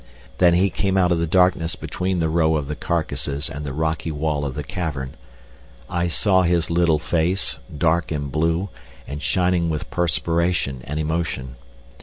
[0.39, 3.71] Then he came out of the darkness between the row of the carcasses and the
[3.71, 5.13] rocky wall of the cavern.
[5.91, 8.69] I saw his little face, dark and blue,
[9.07, 11.55] and shining with perspiration and emotion.